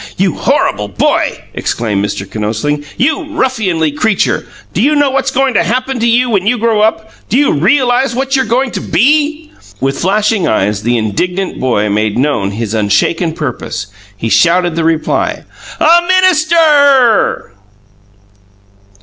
"You 0.17 0.33
horrible 0.33 0.87
boy!" 0.87 1.43
exclaimed 1.53 2.03
Mr. 2.03 2.27
Kinosling. 2.27 2.83
"You 2.97 3.23
ruffianly 3.37 3.91
creature! 3.91 4.47
Do 4.73 4.81
you 4.81 4.95
know 4.95 5.11
what's 5.11 5.29
going 5.29 5.53
to 5.53 5.63
happen 5.63 5.99
to 5.99 6.07
you 6.07 6.27
when 6.31 6.47
you 6.47 6.57
grow 6.57 6.81
up? 6.81 7.11
Do 7.29 7.37
you 7.37 7.51
realize 7.53 8.15
what 8.15 8.35
you're 8.35 8.45
going 8.47 8.71
to 8.71 8.81
BE!" 8.81 9.51
With 9.79 9.99
flashing 9.99 10.47
eyes, 10.47 10.81
the 10.81 10.97
indignant 10.97 11.59
boy 11.59 11.87
made 11.91 12.17
know 12.17 12.49
his 12.49 12.73
unshaken 12.73 13.33
purpose. 13.33 13.85
He 14.17 14.27
shouted 14.29 14.75
the 14.75 14.83
reply: 14.83 15.43
"A 15.79 16.01
minister!" 16.07 17.53